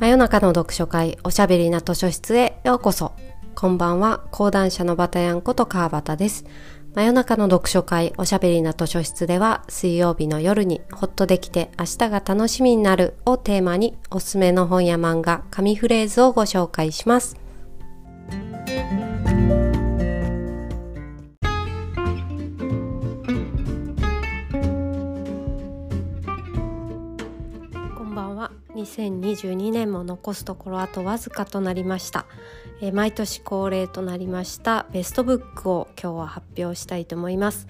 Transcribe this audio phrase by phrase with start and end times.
[0.00, 3.14] 真夜中の読書会おしゃべりな図書室へようこそ。
[3.56, 4.22] こんばんは。
[4.30, 6.44] 講談社のバタヤンこと川端です。
[6.94, 17.36] 真夜中の読書会おしゃべりな図書室では水曜日の夜にホッとできて明日が楽しみになるをテーマにおすすめの本や漫画紙フレーズをご紹介します。
[28.82, 32.26] 2022年も残すところあとわずかとなりました、
[32.80, 37.66] えー、毎年恒例となりましたベストブックを今日は発表したいと思います。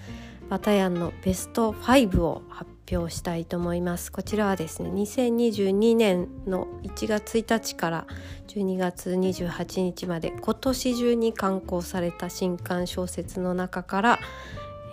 [0.48, 4.10] バタヤンのベスト5を発表したいと思います。
[4.10, 8.06] こちらはですね2022年の1月1日から
[8.46, 14.18] 12月28日まで今年中に刊行された新刊小説の中から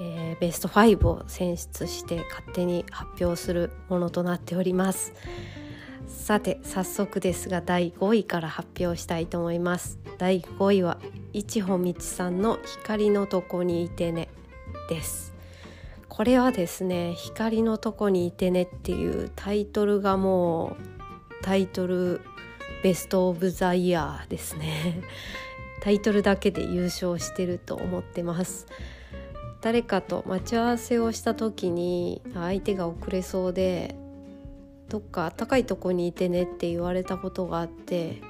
[0.01, 5.13] えー、ベスト5を選出して勝手に発表するものとなっております。
[6.07, 9.99] さて早速ですが第5位から発表したいと思います。
[10.17, 10.97] 第5位は
[11.33, 14.29] 一穂道さんの光のとこにいてね
[14.89, 15.33] です。
[16.07, 22.21] これはですね光のとこにいてねっていうタイトルがもうタイトル
[22.83, 25.01] ベストオブザイヤーですね。
[25.81, 28.65] タイトルだけで優勝してると思ってます。
[29.61, 33.95] 誰かと待ち合わせをした時に相手が遅れそうで
[34.89, 38.21] どっか暖かいとこにいてねって言われたことがあって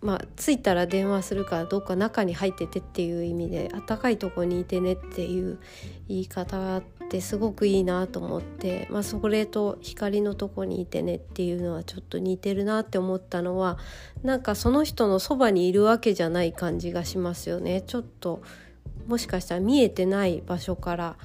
[0.00, 5.58] まあ着いたら電話するからどっか中に入っててっていう意味で暖かいとこにいてねっていう
[6.08, 13.78] 言い方ってすごくいいなと思って、まあ、それと光のとこにいてねっていうのはちょっと似てるなって思ったのは
[14.24, 17.82] なんかその人のそばにいるわけじゃない感じがしますよね。
[17.82, 18.42] ちょっと
[19.06, 21.16] もしかしたら見えてない場所から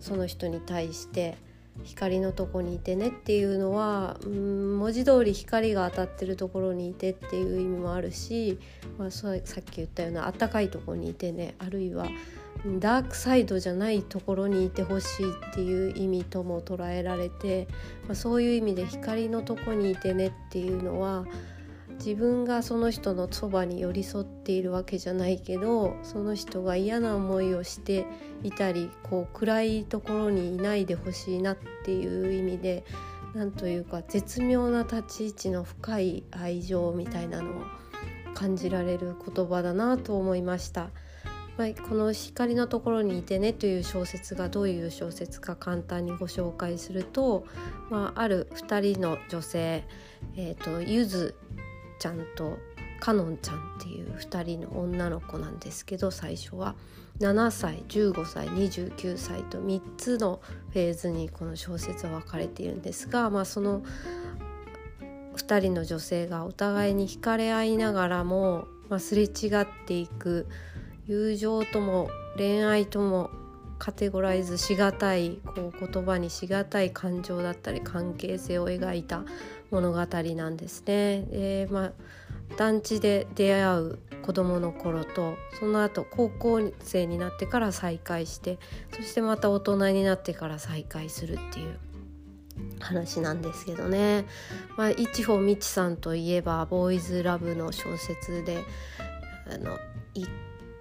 [0.00, 1.36] その人に対して
[1.84, 8.58] 光のとこにいてねっていうのはうん文字通り光が当たってるところにいてっていう意味もあるし、
[8.98, 12.06] まあ、さっき言ったようなあったかいとこにいてねあるいは
[12.78, 17.66] ダークサイドじゃないところにいてほしいっていう意味とも捉えられて、
[18.06, 21.24] まあ、そういう意味で光のとこにいてねっていうのは
[22.04, 28.06] 自分がその人のそばに寄り添っているわけじゃないけどその人が嫌な思いをして
[28.42, 32.84] いたりこう暗いところにいないでほしいなっていう意味で
[33.34, 37.54] 何というか絶妙な立ち位置の深い愛情みたいなのを
[38.34, 40.90] 感じられる言葉だなと思いました。
[41.56, 47.44] まあ、この「光のところにいてね」という小説がどういう小説か簡単にご紹介すると、
[47.90, 49.84] まあ、ある2人の女性、
[50.36, 51.34] えーと、ゆず
[52.02, 52.58] ちゃんと
[52.98, 56.74] かのんちゃんっていう2人の女の子なんですけど最初は。
[57.20, 60.40] 7歳15歳29歳と3つの
[60.72, 63.82] フェーズにこの小説は分かれているんですが、まあ、その
[65.36, 69.26] 2人の女性がお互いに惹かれ合いながらも、まあ、すれ違
[69.60, 70.48] っていく
[71.06, 73.30] 友情とも恋愛とも
[73.78, 79.22] カテゴライズしがたいこう言葉にしがたい感情だったり関係性を描いた
[79.72, 81.22] 物語なんですね。
[81.22, 81.92] でまあ、
[82.56, 88.58] 団地で出会う子どもの頃とその後高校生になってから再会して
[88.94, 91.78] そしてまた大人になってから再会するっていう
[92.78, 94.26] 話なんですけどね。
[94.76, 98.62] まあ、一穂美智さんといえばボーイズラブの小説で
[99.52, 99.78] あの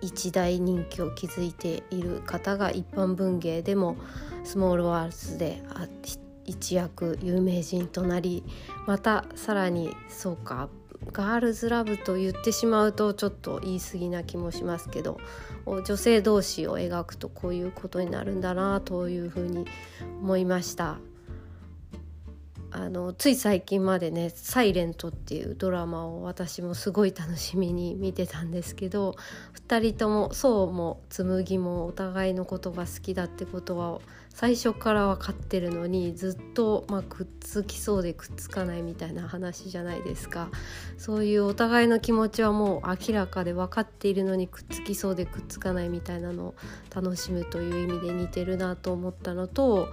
[0.02, 3.96] 一大人気を築いている方が一般文芸でも
[4.44, 5.88] スモールワールズであ
[6.52, 8.44] 一躍有名人となり
[8.86, 10.70] またさらにそうか
[11.14, 15.18] ガールズラブと言ってしまうとちょっと言い過ぎな気もしますけど
[15.66, 19.66] 女性同士を描くとこういうことになるんだなというふうに
[20.22, 21.00] 思いました。
[22.74, 29.18] あのつい最近までね「サイレントっていうドラマを私もすごい楽しみに見てたんですけど
[29.68, 34.00] 2人ともそうも紬もお互いのことが好きだってことは
[34.34, 40.50] 最初から分かってるのにずっと、まあ、くっつきそうでくっつかないみたいな話じゃないですか。
[40.98, 46.56] そういうお互いの気持ちはもう明らかで分かっているのにくっつきそうでくっつかないみたいなのを
[46.94, 49.90] 楽しむという意味で似てるなと思ったのと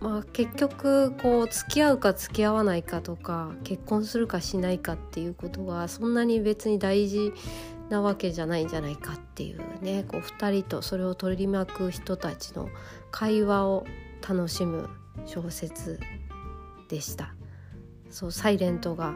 [0.00, 7.32] まあ、結局こう付き合うか付き合わないかとか結婚するかしないかっていうことがそんなに別に大事
[7.88, 12.68] なわけじゃないんじゃないかっていうねこう2人とそれを取り巻く人たちの
[13.10, 13.86] 会話を
[14.28, 14.88] 楽しむ
[15.24, 16.00] 小説
[16.88, 17.34] でした。
[18.10, 19.14] そうサイレントが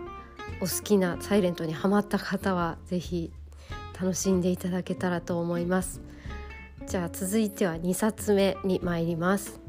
[0.60, 3.32] お好きなサイレントにハマった方は是非
[4.00, 6.00] 楽しんでいただけたらと思います。
[6.86, 9.60] じゃあ続いては2冊目に参ります。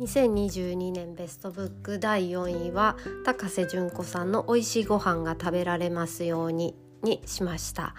[0.00, 6.74] 2022年ベストブック第4位は高瀬純子さんの「美味しいご飯が食べられますように」
[7.04, 7.94] にしました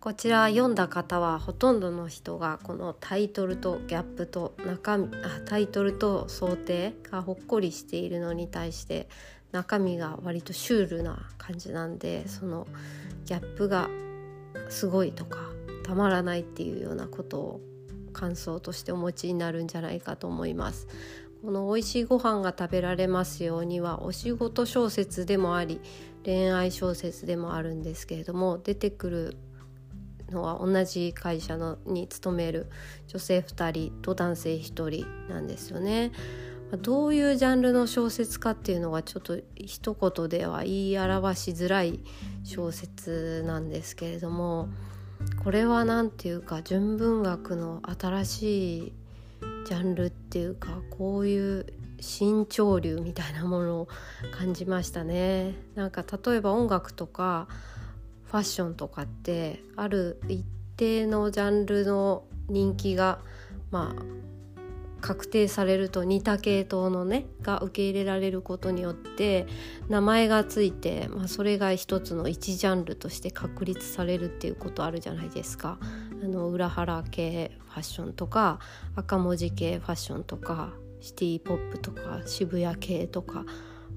[0.00, 9.08] こちら読んだ方はほとんどの人がこのタイトルとギャップと中身あタイトルと想定がほっこりしているのに対して
[9.52, 12.66] 中身が割とシュールな感じなんでその
[13.24, 13.88] ギャップが
[14.68, 15.38] すごいとか
[15.84, 17.60] たまらないっていうようなことを
[18.12, 20.88] 感想としてお持ちになるんじゃないかと思います。
[21.42, 25.80] この美味しいご飯が食べられますようにはお仕事小説でもあり
[26.24, 29.36] 恋愛小説でもあるんですけれども出てくる
[30.30, 32.68] のは同じ会社のに勤める
[33.06, 36.12] 女性2人と男性1人なんですよね。
[36.82, 42.00] どういうジャンルの小説かっていうのがちょっと一言では言い表しづらい
[42.42, 44.68] 小説なんですけれども
[45.44, 48.92] これは何て言うか純文学の新しい
[49.66, 51.66] ジャンルっていうかこういう
[51.98, 53.88] 新潮流みたいなものを
[54.30, 57.48] 感じましたねなんか例えば音楽とか
[58.26, 60.44] ファッションとかってある一
[60.76, 63.18] 定のジャンルの人気が
[63.72, 64.02] まあ
[65.00, 69.46] 確定されると似た系統のねが受け入れられることによって
[69.88, 75.78] 名前がついて、まあ、それが一つの一ジャンルとして確立されるっていうことあるじゃないですか。
[76.22, 78.58] あの裏腹系ファッションとか
[78.94, 83.44] 赤文字系ファッションとかシティポップとか渋谷系とか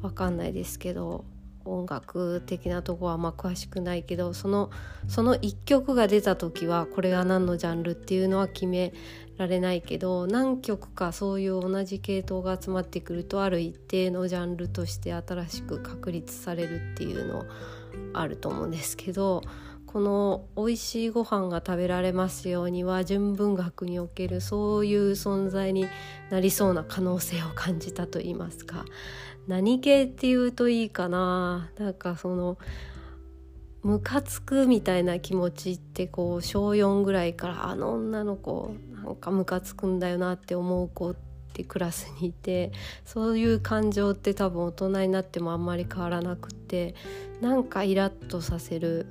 [0.01, 1.25] わかんないですけど
[1.65, 4.71] 音楽的なとこはあんま詳しくないけどその
[5.07, 8.93] その1曲が出た時はこれが何のジャンルっていうのは決め
[9.37, 17.45] られないけど何曲かそういう同じ系統が集まってくるとある一定のジャンルとして新しく確立されるっていうの
[18.13, 19.41] あると思うんですけど
[19.91, 25.87] この「美味しいご飯が食べられますように」は純文学におけるそういう存在に
[26.29, 28.85] なりそうな可能性を感じたと言いますか。
[29.47, 31.71] 何系っていうといいかな。
[31.79, 32.59] なんかその
[33.81, 41.15] ムカつくみたいな気持ちってこう小4ぐらいからあの女の子なんかムカつくんだよなって思う子っ
[41.51, 42.71] てクラスにいて
[43.05, 46.93] そういう感情って多分大人になってもあんまり変わらなくって
[47.41, 49.07] なんかイラッとさせる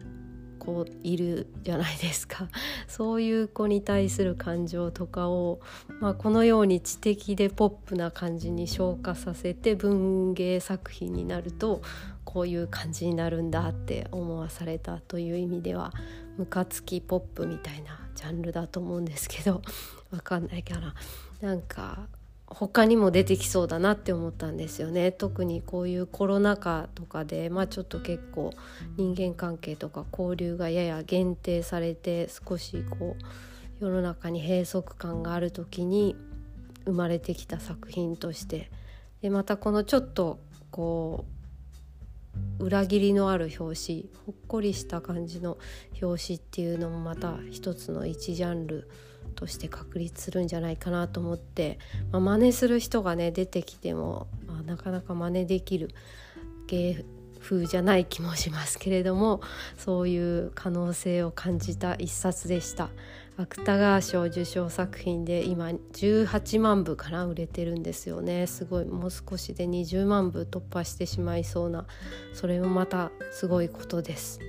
[0.59, 2.49] 子いるじゃないですか。
[2.89, 5.61] そういう子に対する感情とかを、
[6.01, 11.83] まあ、このように知的でポップな感じに昇華させて文芸作品になると
[12.25, 15.93] こういう感じになるんだって思わされたという意味では
[16.37, 19.63] ムカつきポップみたいなジャンルだと思うんですけど
[20.13, 20.95] わかんないから
[21.41, 22.09] なんか
[22.51, 25.13] 他にも出てきそうだなって思ったんですよね。
[25.13, 28.53] 特にこういうコロナ禍とかでまあちょっと結構
[28.97, 33.17] 人間関係とか交流がやや限定されて少しこ
[33.81, 36.17] う世の中に閉塞感がある時に
[36.85, 38.71] 生まれてきた作品として。
[39.21, 40.39] でまたこのちょっと
[40.71, 41.25] こ
[42.61, 45.59] う裏切りのある表紙ほっこりした感じの
[46.01, 48.89] 表紙っていうのもまた一つの一ジャンル
[49.39, 51.79] として確立するんじゃないかなと思って、
[52.11, 55.91] まあ、真似する人がね出てきても、まあ、なかなか真似できる
[56.67, 57.05] 芸
[57.41, 59.41] 風じゃない気もしますけれども
[59.77, 62.91] そういう可能性を感じた一冊でした。
[63.37, 68.49] 芥川賞受賞作品で今18万部から売れてるんですよね。
[68.49, 71.87] すごいもう少しで20万部突破してしまいそうな
[72.35, 74.41] それもまたすごいことです。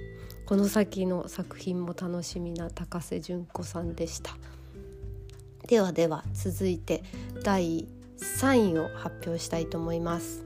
[0.48, 4.36] この先の作品も楽しみな高瀬純子さんでした。
[5.69, 7.03] ではでは続いて
[7.43, 10.43] 第3位を発表したいと思います。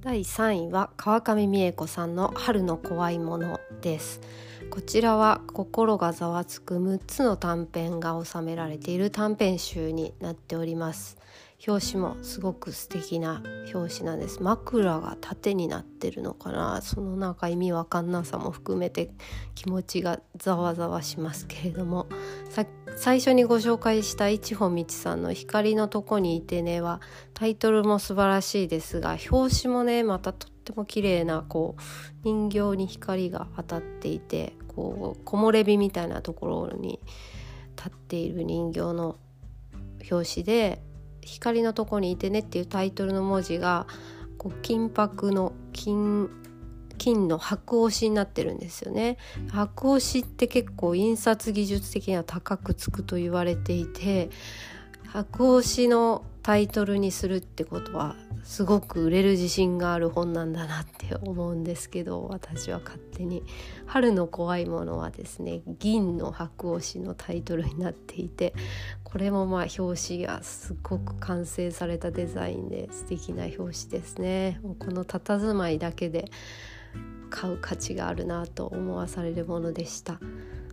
[0.00, 4.22] 第3位は川上美恵子さんの春の怖いものです
[4.70, 11.18] こちらは心がざわつく6つの短編が収められている短編集になっております
[11.66, 13.42] 表紙もすごく素敵な
[13.74, 14.42] 表紙なんです。
[14.42, 16.80] 枕が縦になってるのかな。
[16.82, 19.10] そのなんか意味わかんなさも含めて
[19.56, 22.06] 気持ちがざわざわしますけれども。
[23.00, 27.00] 最初にご紹介した一穂道さんの「光のとこにいてね」は
[27.32, 31.82] タイトルも素晴らしいですが表紙もねまたとっても綺麗なこう
[32.24, 36.98] 人形に光が当たっていてこう木漏れ日みたいなところに
[37.76, 39.16] 立っている人形の
[40.10, 40.82] 表紙で
[41.28, 43.86] 光のとこにいてねっていうタイトルの文字が
[44.38, 46.28] こう金箔の金
[46.98, 49.18] 金の白押しになってるんですよね。
[49.52, 54.30] 白押しって結構印刷技術的には高くつくと言われていて
[55.12, 63.42] 白押しのタイトルにするってことはすごく売れる自信がある本なんだなって思うんですけど私は勝手に
[63.84, 68.54] 「春の怖いもの」はですね銀の白押しのタイトルになっていて
[69.04, 74.58] これもまあ表紙がすごく完成されたデザインで素敵な表紙ですね。
[74.62, 76.30] もうこの佇まいだけで
[77.28, 80.18] 買う価値があるなと思わされるものでした。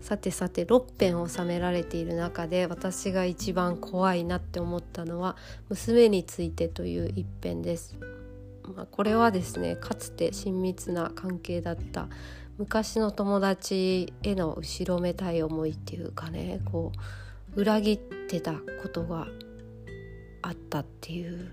[0.02, 5.36] さてさて6編収められている中で私が一番怖いなって思ったのは
[5.70, 7.98] 「娘について」という一編です。
[8.76, 12.08] まあ、これはですねかつて親密な関係だった
[12.58, 16.92] 昔の友達への後ろめたい思いっていうかねこ
[17.56, 17.98] う裏切っ
[18.28, 19.28] てたことが
[20.42, 21.52] あったっていう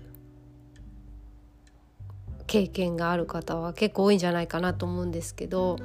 [2.47, 5.77] 経験がある方は結構多いんじゃないかなと思うんですけど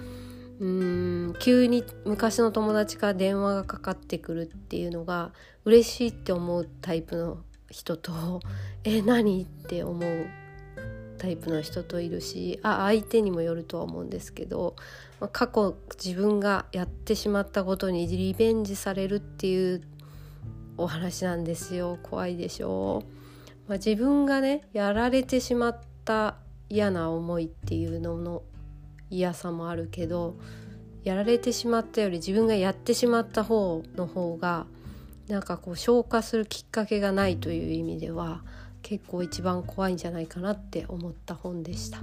[0.60, 5.30] うん急に昔の友達から電話がかかってくるっていうのが
[5.64, 7.38] 嬉しいって思うタイプの
[7.70, 8.40] 人と
[8.84, 10.26] 「え何?」って思う
[11.18, 14.74] タイプの人といるしあ相手にもよるとは思うんですけど、
[15.20, 19.82] まあ、過去自分がやってしまったことにリベンジされるっていう
[20.76, 23.02] お話なんですよ怖いでしょ？
[23.66, 26.36] う、まあ、自分がねやられてしまった
[26.68, 28.42] 嫌な思いっていうのの
[29.10, 30.36] 嫌さもあるけど
[31.04, 34.66] やられてしまったより自分がやってしまった方の方が
[35.28, 38.42] なんかこう消化するきっかけがないという意味では
[38.82, 41.98] 結構一番怖いんじゃないかなって思った本でした。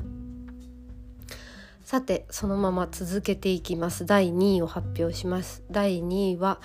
[1.84, 4.06] さてそのまま続けていきます。
[4.06, 5.64] 第2位を発表します。
[5.70, 6.60] 第2位は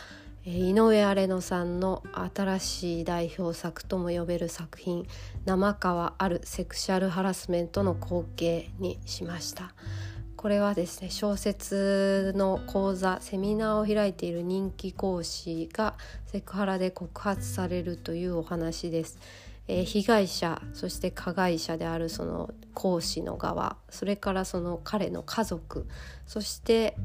[0.47, 2.03] 井上荒野さんの
[2.35, 5.07] 新しい代表作とも呼べる作品
[5.45, 9.75] 「生川あるセクシャルハラスメントの光景」にしました。
[10.41, 19.19] これはですね小説の講座セミナーを開いている人気講師がセクハラで告発されるというお話です。
[19.69, 25.87] えー、被害者そして加害者であるその講師の側それからその彼の家族
[26.27, 26.97] そして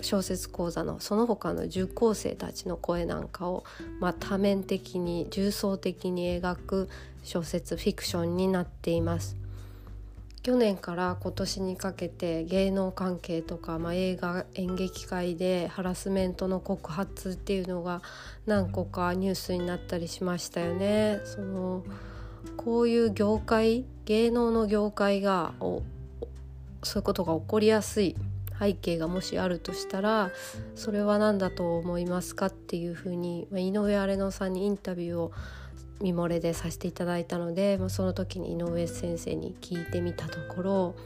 [0.00, 3.62] 小説講座のその他の受講生たちの声なんかを、
[4.00, 6.88] まあ、多面的に重層的に描く
[7.22, 9.41] 小説フィクションになっています。
[10.42, 18.02] 去年から今年にかけて芸能関係とか、まあ、映画演劇界でハラスメントの告発っていうのが
[18.44, 21.20] 何個かニュースになったりしましたよね。
[21.24, 21.84] その
[22.56, 28.16] こういう業界芸能の業界がそういうことが起こりやすい
[28.58, 30.32] 背景がもしあるとしたら
[30.74, 35.32] それは何だと思いますかっていうふうに、まあ、井上荒野さんにインタビューを
[36.02, 40.96] 見漏れでさせていただいたので、まあ、その時に井上先生に聞いてみたところ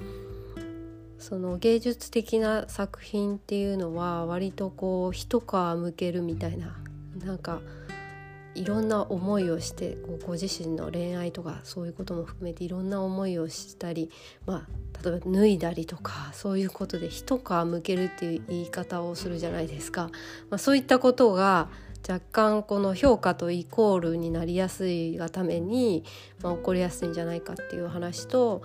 [1.18, 5.44] その芸術的な作品っていうのは割とこう一皮
[5.78, 6.76] むけるみたいな
[7.24, 7.60] なんか
[8.56, 14.10] いろんな思いをしてこうご自身の恋愛とかそういうことも含めていろんな思いをしたり、
[14.46, 20.10] まあ、例えば脱いだりとかそういうことで一皮むけるっていう言い方をするじゃないですか。
[20.48, 21.68] まあ、そういったことが
[22.08, 26.04] 若干この評価とイコールになりやすいがために、
[26.42, 28.62] まあ、起こりやすいんじゃないかっていう話と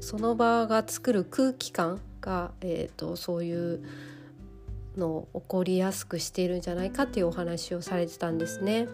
[0.00, 3.82] その場が作る空気感が、えーと、そういう
[4.96, 8.86] の起こりやすくしているんじゃないかっていうお話をされてたんですね。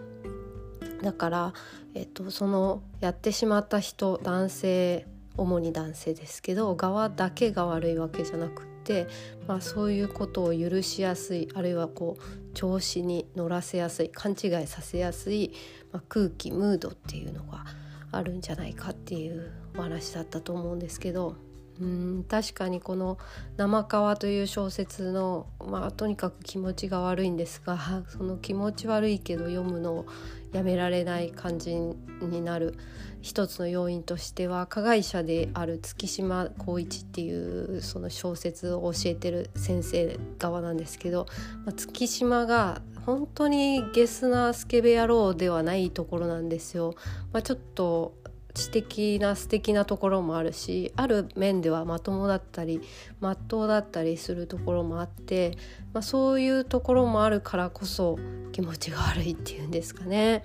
[1.03, 1.53] だから、
[1.93, 5.05] えーとそのやってしまった人男性
[5.37, 9.07] 主に男性ですけど側だけが悪いわけじゃなくて、
[9.47, 15.53] まあ、そういうことを許しやすいあるいはこう調子に乗らせやすい勘違いさせやすい、
[15.91, 17.65] まあ、空気ムードっていうのが
[18.11, 21.50] あるんじゃないかっていうお話だったと思うんですけど。
[21.81, 23.17] うん確かにこの
[23.57, 30.05] 「生川」という小説の、まあ、とにかく気持ちが悪いんですが その気持ち悪いけど読むのを
[30.53, 32.75] やめられない感じになる
[33.21, 41.25] 一つの要因としては加害者である月島光一っていうその小説を教えてる先生側なんですけど、
[41.65, 46.93] まあ、月島が本当にゲスなスケベ野郎ではないところなんですよ。
[47.33, 48.13] まあ、ちょっと
[48.53, 52.81] 知的な素敵なところもあるしある面ではまともだったり
[53.19, 55.57] まっとうだったりするところもあって、
[55.93, 58.17] まあ、そういうところもあるからこそ
[58.51, 60.43] 気持ちが悪いっていうんですかね。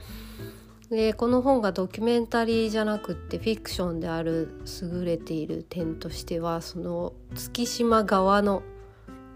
[0.91, 8.63] でこの本がドキュメンタリーじゃなくってフィクションである優れている点としてはその月島側の、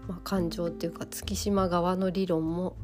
[0.07, 2.77] まあ、感情っていうか月島側の理論も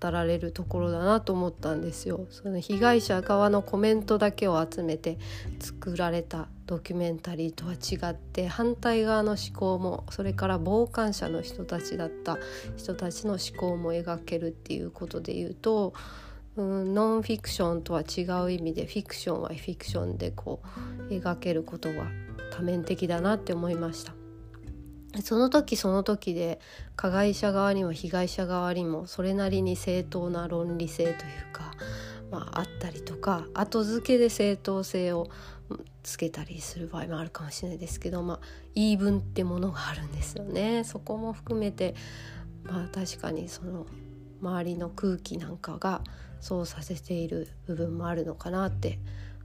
[0.00, 2.26] 語られるところだなと思ったんですよ。
[2.30, 5.18] その被害者側のコメントだけを集めて
[5.60, 12.38] 作られたドキュメンタリーとは違って反対側の思考もそれから傍観者の人たちだった
[12.76, 15.92] 人たちの思考も描けるっていうことで言うと
[16.56, 20.60] うん、ノンフィクションとは違う意味でフィクションはフィクションでこ
[21.08, 22.04] う描けることが
[22.50, 24.21] 多面的だなって思いました。
[25.20, 26.58] その時その時で
[26.96, 31.16] 加害者側にも被害者側にもそれなりに正当な論理性という
[31.52, 31.72] か、
[32.30, 35.28] まあ、あったりとか後付けで正当性を
[36.02, 38.40] つけたりする場合もあるかもしれないですけど、まあ、
[38.74, 40.84] 言い分ってものがあるんですよね。
[40.84, 41.94] そこも含めて、
[42.64, 43.86] まあ、確かにその
[44.40, 46.02] 周りの空気なんかが
[46.40, 48.98] そうさせている部分もあるのかなって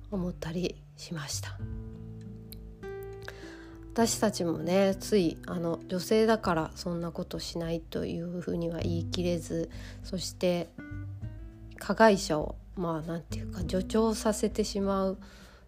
[0.10, 1.58] 思ったりしました。
[3.98, 9.72] 私たちもねついあの女性だからそんなことしないというふうには言い切れず
[10.04, 10.70] そして
[11.80, 15.18] 加害者をまあ何て言うか助長させてしまう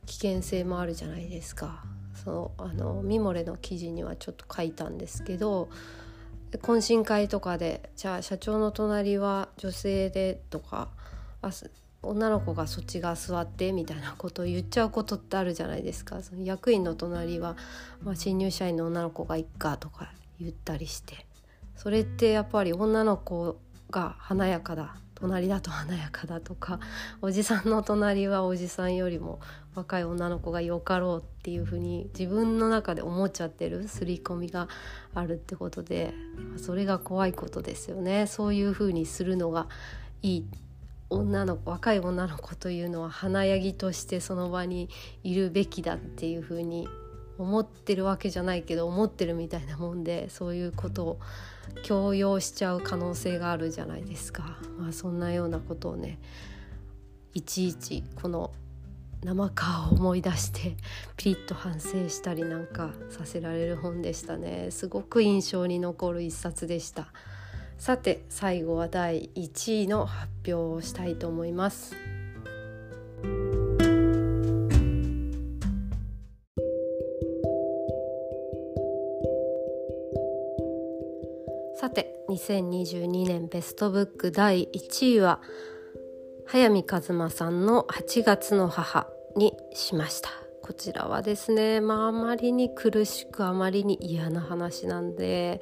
[0.05, 1.83] 危険性もあるじゃないですか。
[2.23, 5.69] そのあのミモレの記事にはちょっと書いたんですけど
[6.51, 10.89] 懇親会とかでじゃあ社長の隣は女性でとか
[11.41, 11.49] あ
[12.01, 16.23] 女の子がそっち側座ってみたいなことを言っちゃうことってあるじゃないですか。
[16.23, 17.57] その役員の隣は、
[18.03, 21.25] まあ、新入社員の女の子がいっかとか言ったりして。
[21.75, 23.57] それってやっぱり女の子
[23.89, 24.95] が華やかだ。
[25.19, 26.79] 隣だと華やかだとか
[27.21, 29.41] おじさんの隣はおじさんよりも
[29.75, 34.69] 若い女の子がよかろうっていうふうに自分の中で思っちゃってる刷り込みが
[35.13, 36.13] あるってことで
[36.57, 38.27] それが怖いことですよね。
[38.27, 39.67] そういうふうにするのが
[40.21, 40.45] いい。
[41.09, 44.89] 女の子若い女の子というのは華やぎとしてその場に
[45.23, 46.87] いるべきだっていうふうに
[47.37, 51.19] 思ってるわけじゃないけど思ってるみたいなもんでそういうことを
[51.83, 56.19] 強要しちゃう可能性があるじゃないですか、まあ、そんなようなことをね
[57.33, 58.51] いちいちこの
[59.23, 60.75] 生顔を思い出して
[61.17, 67.11] ピリッと反省したりなんかさせられる本でしたねすごく印象に残る一冊でした。
[67.79, 71.95] さて最後は第1位の発表をしたいと思います。
[81.79, 85.39] さて2022年ベストブック第1位は
[86.45, 90.29] 早見和馬さんの8月の母にしました
[90.61, 95.61] こちらはですねまああまりに苦しくあまりに嫌な話なんで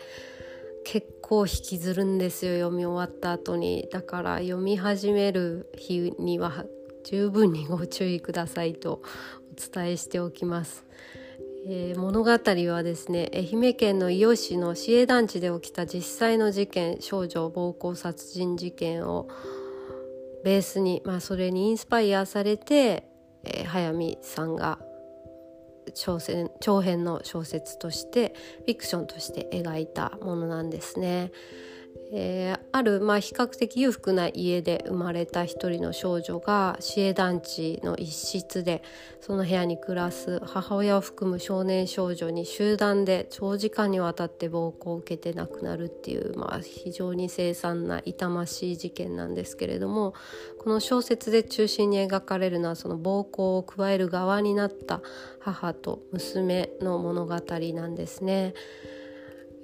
[0.89, 6.63] 結構引きずるんですよ読み終わった後にだから読み始める日には
[7.04, 9.02] 十分にご注意くださいと
[9.52, 10.86] お伝えしておきます。
[11.67, 19.28] えー、物語はですね愛媛県の伊予市の市営団地で起きた実際の事件少女暴行殺人事件を
[20.45, 23.10] ベースに、まあ、それにインスパイアされて、
[23.43, 24.80] えー、早見さんが
[25.93, 26.19] 長
[26.60, 28.34] 長編の小説として
[28.65, 31.32] フィクションとして描いたものなんですね。
[32.12, 38.82] えー、ある、まあ、比較的裕福な家で生まれた一人の少女が市営団地の一室で
[39.20, 50.13] その部屋に暮らす母親を含む少年少女に集団で長時間にわたって暴行を受けて亡くなるっていう、まあ、非常に凄惨な痛ましい事件なんですけれども
[50.60, 55.02] この小説で中心に描かれるのはその暴行を加える側になった
[55.39, 57.36] 母と娘の物語
[57.74, 58.54] なんですね。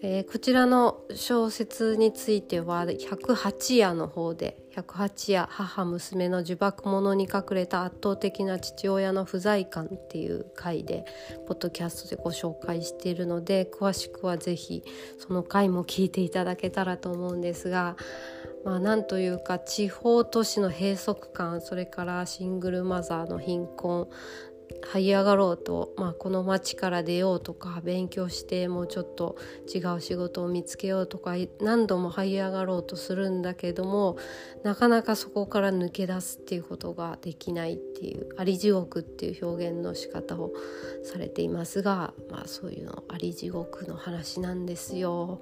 [0.05, 11.05] えー、こちらの小説については108夜の方で108夜母娘の呪縛者に隠れた圧倒的な父親の不在感っていう回で
[11.47, 14.83] ポッドキャストでご紹介しているので詳しくは是非
[15.19, 17.95] その回も聞いていただけたらと思うんですが
[18.65, 24.09] まあなんというか地方都市の閉塞感それからシングルマザーの貧困
[24.91, 29.37] 這い上がろうと、まあ、この町から出ようとか勉強してもうちょっと
[29.73, 34.17] 違う仕事を見つけようとか何度も這い上がろうとするんだけども
[34.63, 40.51] なかなかそこから抜け出すっていうことができないっていうあり地獄っていう表現の仕方を
[41.03, 45.39] されていますが、まあ、そういうのあり地獄の話なんですよ。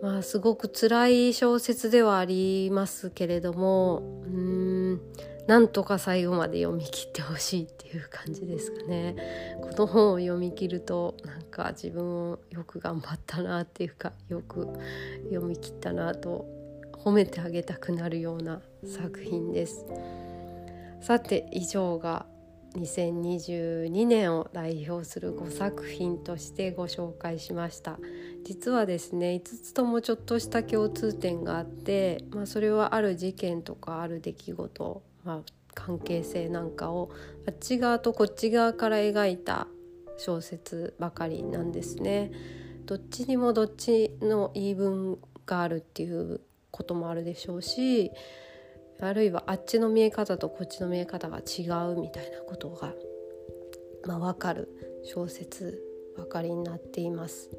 [0.00, 5.00] まあ、すごく辛い小説ではありますけれどもうん
[5.48, 9.16] なんとか最後まで読み切ってほしいっていう感じですかね。
[9.62, 14.68] この本を読み切るとなんか自分をよく頑張ったなっていうかよく
[15.30, 16.44] 読み切ったなと
[16.92, 19.86] 褒めてあげたくなるような作品です。
[21.00, 22.26] さて以上が
[22.74, 27.98] 2022年を代表する5作品としてご紹介しました
[28.44, 35.42] 実はですね5つともちょっとした共通点があって、まあ、それはある事件とかある出来事まあ、
[35.74, 37.10] 関係性なんかを
[37.46, 39.68] あっち側とこっち側から描いた
[40.16, 42.32] 小説ばかりなんですね。
[42.86, 48.10] どっちにもどっちの言い分があるっていうこともあるでしょうし、
[49.00, 52.94] あるいはあっちの見え方とこっちの見え方が違うみたいなことが、
[54.06, 55.84] まあ、分かる小説
[56.16, 57.50] ばかりになっています。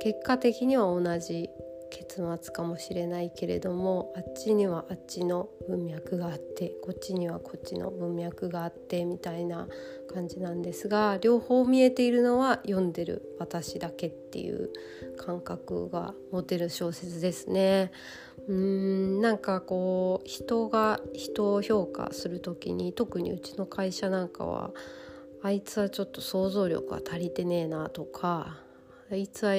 [0.00, 1.48] 結果的には同じ
[1.90, 9.68] 結末かもしれないけれどもあっちにはあっちの文脈があってこっちにはこっちの文脈があってみたいな
[10.12, 14.70] 感じなんですが両方見えているのは読んでる私だけっていう
[15.16, 17.90] 感覚が持てる小説ですね。
[18.48, 24.70] うーんなんかこう人が人を評価する時に特にうちの会社なんかは
[25.42, 28.58] あいつはちょっと想像力が足りてねえなとか
[29.10, 29.54] あいつは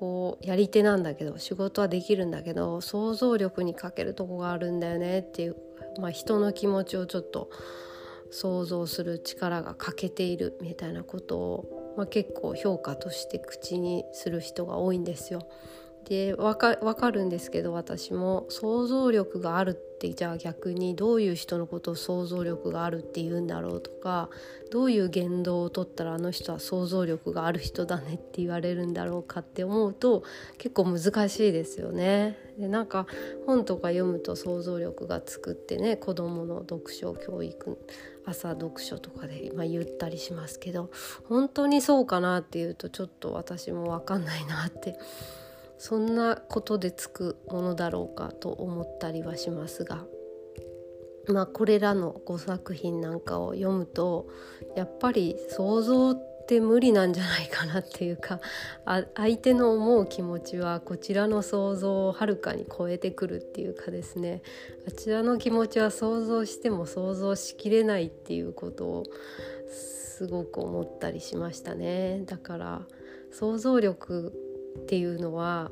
[0.00, 5.56] こうやり手なんだけど仕事はできるんだけど想像力に欠けるとこがあるんだよねっていう、
[6.00, 7.50] まあ、人の気持ちをちょっと
[8.30, 15.40] 想像する力が欠けているみたいなことを、まあ、結構評価として口にする人が多いんですよ。
[16.06, 24.30] で分か分かるんですけど私も想像力があるってじゃあ逆にどういう人のことを想像力があるって言うんだろうとか
[24.72, 30.24] どういう言動をとったらあの人は想像力がある人だねって言われるんだろうかって思うと
[30.58, 32.38] 結構難しいですよね。
[32.58, 33.06] でなんか
[33.46, 37.78] 本とか読むと想像力がつくってね子どもの読書教育
[38.26, 40.90] 朝読書とかで今言ったりしますけど
[41.28, 44.98] 本当にそうかなっていうとちょっと私も分かんないなって
[45.80, 50.04] そんなことでつくものだろうかと思ったりはしますが。
[51.26, 54.28] まあ、これらの5作品なんかを読むと
[54.74, 58.40] やっぱり想像って無理なんじゃないかなっていうか
[59.14, 64.42] 相手の思う気持ちはこちらの想像をはるかに超えてくるっていうかですね
[64.88, 69.04] あちらの気持ちは想像しても想像しきれないっていうことを
[69.68, 72.82] すごく思ったりしましたねだから
[73.30, 75.70] 想像力っていうのは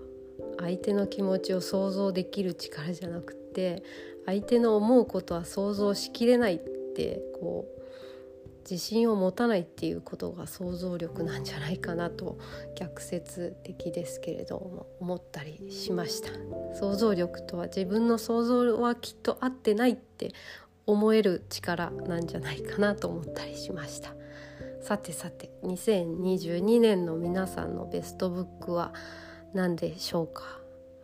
[0.58, 3.82] 相手の気持ちを想像できる力じゃなくて
[4.26, 6.58] 相手の思うことは想像しきれないっ
[6.94, 7.78] てこう
[8.70, 12.38] 自信を持たないっていうことが想像力なんじゃないかなと
[12.76, 16.28] 逆説的ですけれども思ったりしました。
[16.78, 20.32] 想像力とは自分の想像はきっと合ってないって
[20.84, 24.14] 思える力なんじゃないかなと思ったりしました。
[24.80, 28.94] さてさて2022年の皆さんのベストブックは
[29.52, 30.44] 何でしょうか？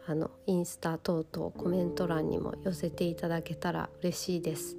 [0.07, 4.77] あのインスタ等々コメント欄にも寄せていただけたら嬉しいです。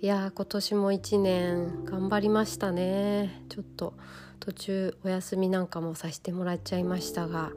[0.00, 3.44] いや今年も1年頑張りましたね。
[3.48, 3.94] ちょっと
[4.40, 7.52] 途中お休みなんかもさせてもらっちゃいましたが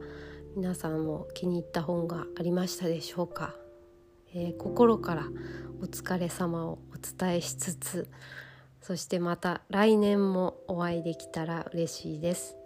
[0.56, 3.54] 皆さんも気に入った本がありましたでしょうか、
[4.34, 5.26] えー、心から
[5.82, 8.08] お疲れ様をお伝えしつつ
[8.80, 12.58] そしてまた来年もお会いできたら嬉しいです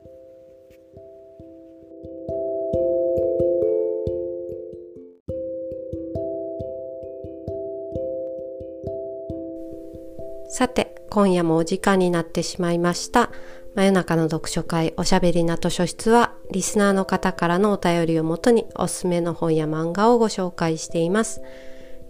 [10.55, 13.31] さて、今夜もお時間になってしまいました。
[13.75, 21.41] 真夜中の読書会おしゃべりな図書室は、リスナーの方からのお便りをもとにおすすめの本や漫画をご紹介しています。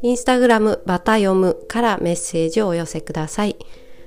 [0.03, 3.52] インスタグラムバタ読むからメッセージをお寄せください。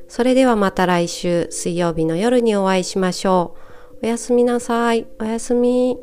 [0.07, 3.55] それではまた来週水曜日の夜にお会いしましょ
[4.01, 4.05] う。
[4.05, 5.07] おやすみなさい。
[5.19, 5.97] おやすみ。